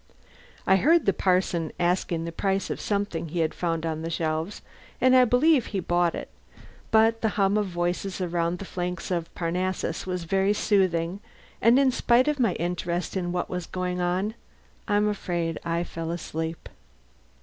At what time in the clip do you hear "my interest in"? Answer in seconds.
12.39-13.31